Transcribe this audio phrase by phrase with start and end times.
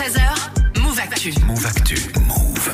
[0.00, 1.34] 13h, Move Actu.
[1.46, 1.94] Move Actu.
[2.26, 2.70] Move.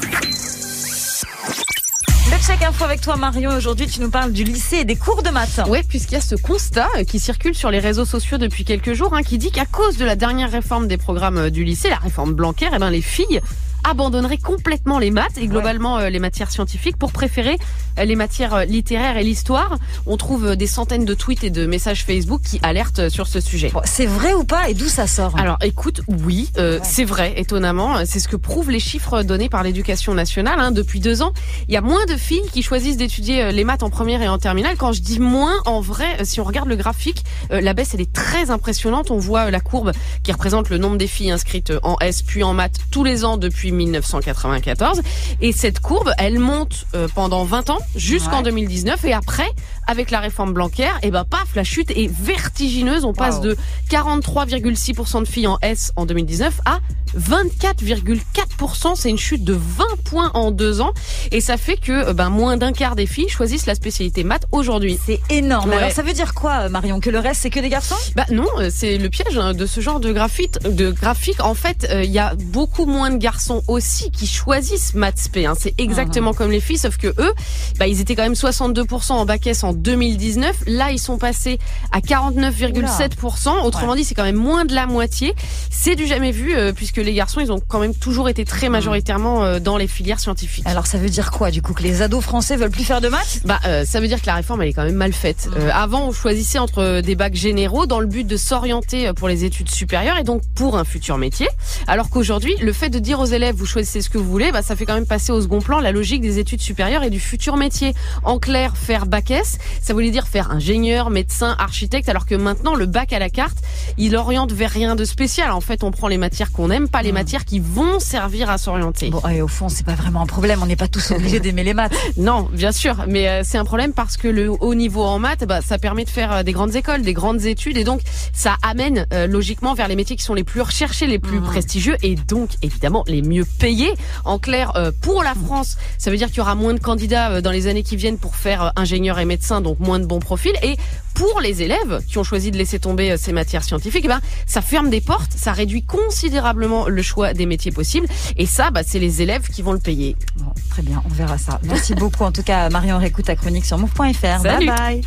[2.30, 3.50] Le check info avec toi Marion.
[3.50, 5.60] Aujourd'hui, tu nous parles du lycée et des cours de maths.
[5.66, 8.92] Oui, puisqu'il y a ce constat euh, qui circule sur les réseaux sociaux depuis quelques
[8.92, 11.90] jours, hein, qui dit qu'à cause de la dernière réforme des programmes euh, du lycée,
[11.90, 13.40] la réforme Blanquer, eh ben, les filles
[13.86, 17.56] abandonnerait complètement les maths et globalement euh, les matières scientifiques pour préférer
[17.98, 19.78] euh, les matières euh, littéraires et l'histoire.
[20.06, 23.70] On trouve des centaines de tweets et de messages Facebook qui alertent sur ce sujet.
[23.72, 27.34] Bon, c'est vrai ou pas et d'où ça sort Alors écoute, oui, euh, c'est vrai,
[27.36, 28.04] étonnamment.
[28.04, 30.58] C'est ce que prouvent les chiffres donnés par l'éducation nationale.
[30.60, 30.72] Hein.
[30.72, 31.32] Depuis deux ans,
[31.68, 34.38] il y a moins de filles qui choisissent d'étudier les maths en première et en
[34.38, 34.76] terminale.
[34.76, 38.12] Quand je dis moins, en vrai, si on regarde le graphique, la baisse elle est
[38.12, 39.10] très impressionnante.
[39.10, 42.52] On voit la courbe qui représente le nombre des filles inscrites en S puis en
[42.52, 45.00] maths tous les ans depuis 1994.
[45.40, 48.42] Et cette courbe, elle monte euh, pendant 20 ans jusqu'en Ouais.
[48.44, 49.04] 2019.
[49.04, 49.48] Et après,
[49.86, 53.04] avec la réforme Blanquer, et ben paf, la chute est vertigineuse.
[53.04, 53.42] On passe Wow.
[53.42, 53.56] de
[53.90, 56.78] 43,6% de filles en S en 2019 à
[57.16, 58.94] 24,4%.
[58.96, 60.92] C'est une chute de 20 points en deux ans.
[61.32, 64.46] Et ça fait que euh, ben, moins d'un quart des filles choisissent la spécialité maths
[64.52, 64.98] aujourd'hui.
[65.04, 65.70] C'est énorme.
[65.70, 65.76] Ouais.
[65.76, 67.94] Alors ça veut dire quoi euh, Marion Que le reste c'est que des garçons?
[68.16, 71.42] Bah non, c'est le piège hein, de ce genre de graphite, de graphique.
[71.42, 75.46] En fait, euh, il y a beaucoup moins de garçons aussi qui choisissent maths spé.
[75.46, 75.54] Hein.
[75.58, 77.32] C'est exactement comme les filles, sauf que eux,
[77.78, 80.64] bah, ils étaient quand même 62% en bac S en 2019.
[80.66, 81.58] Là, ils sont passés
[81.92, 83.64] à 49,7%.
[83.64, 85.34] Autrement dit, c'est quand même moins de la moitié.
[85.70, 88.68] C'est du jamais vu, euh, puisque les garçons, ils ont quand même toujours été très
[88.68, 90.66] majoritairement euh, dans les filières scientifiques.
[90.66, 93.08] Alors ça veut dire quoi du coup Que les ados français veulent plus faire de
[93.08, 93.40] maths?
[93.44, 95.48] Bah, euh, ça veut dire que la réforme elle est quand même mal faite.
[95.56, 99.44] Euh, avant, on choisissait entre des bacs généraux dans le but de s'orienter pour les
[99.44, 101.48] études supérieures et donc pour un futur métier.
[101.86, 104.62] Alors qu'aujourd'hui, le fait de dire aux élèves vous choisissez ce que vous voulez, bah,
[104.62, 107.20] ça fait quand même passer au second plan la logique des études supérieures et du
[107.20, 107.94] futur métier.
[108.24, 112.74] En clair, faire bac S, ça voulait dire faire ingénieur, médecin, architecte, alors que maintenant
[112.74, 113.58] le bac à la carte,
[113.98, 115.50] il oriente vers rien de spécial.
[115.52, 118.58] En fait, on prend les matières qu'on aime, pas les matières qui vont servir à
[118.58, 119.10] s'orienter.
[119.10, 120.60] Bon, et au fond, c'est pas vraiment un problème.
[120.62, 121.94] On n'est pas tous obligés d'aimer les maths.
[122.16, 125.44] Non, bien sûr, mais euh, c'est un problème parce que le haut niveau en maths,
[125.44, 128.00] bah, ça permet de faire euh, des grandes écoles, des grandes études, et donc
[128.32, 131.96] ça amène euh, logiquement vers les métiers qui sont les plus recherchés, les plus prestigieux,
[132.02, 133.92] et donc évidemment les mieux payés.
[134.24, 137.30] En clair, euh, pour la France, ça veut dire qu'il y aura moins de candidats
[137.30, 140.06] euh, dans les années qui viennent pour faire euh, ingénieur et médecin, donc moins de
[140.06, 140.76] bons profils, et
[141.14, 144.60] pour les élèves qui ont choisi de laisser tomber ces matières scientifiques, eh ben, ça
[144.60, 148.98] ferme des portes, ça réduit considérablement le choix des métiers possibles, et ça, bah, c'est
[148.98, 150.16] les élèves qui vont le payer.
[150.36, 151.58] Bon, très bien, on verra ça.
[151.64, 152.24] Merci beaucoup.
[152.24, 154.42] En tout cas, Marion, réécoute ta chronique sur move.fr.
[154.42, 155.00] Bye bye.